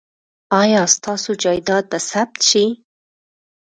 ایا 0.61 0.81
ستاسو 0.95 1.31
جایداد 1.43 1.83
به 1.91 1.99
ثبت 2.09 2.39
شي؟ 2.49 2.65